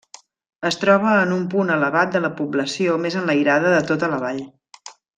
[0.69, 4.45] Es troba en un punt elevat de la població més enlairada de tota la Vall.